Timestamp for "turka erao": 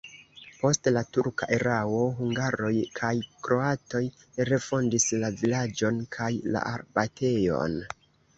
1.17-1.99